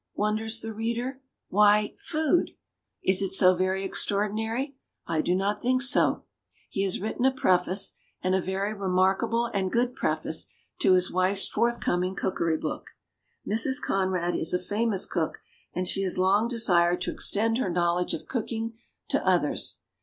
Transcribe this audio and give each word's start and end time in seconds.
wonders 0.15 0.61
the 0.61 0.73
reader. 0.73 1.21
Why, 1.49 1.93
Food! 1.95 2.53
Is 3.03 3.21
it 3.21 3.29
so 3.29 3.53
very 3.55 3.83
extraordinary? 3.83 4.75
I 5.05 5.21
do 5.21 5.35
not 5.35 5.61
think 5.61 5.83
so. 5.83 6.23
He 6.71 6.81
has 6.81 6.99
written 6.99 7.23
a 7.23 7.31
preface, 7.31 7.93
and 8.19 8.33
a 8.33 8.41
very 8.41 8.73
remarkable 8.73 9.45
and 9.53 9.71
good 9.71 9.93
preface, 9.95 10.47
to 10.79 10.93
his 10.93 11.11
wife's 11.11 11.47
forthcom 11.47 12.03
ing 12.03 12.15
cookery 12.15 12.57
book. 12.57 12.89
Mrs. 13.47 13.79
Conrad 13.79 14.35
is 14.35 14.55
a 14.55 14.59
famous 14.59 15.05
cook, 15.05 15.37
and 15.75 15.87
she 15.87 16.01
has 16.01 16.17
long 16.17 16.47
desired 16.47 16.99
to 17.01 17.11
extend 17.11 17.59
her 17.59 17.69
knowledge 17.69 18.15
of 18.15 18.27
cooking 18.27 18.73
to 19.09 19.23
others. 19.23 19.81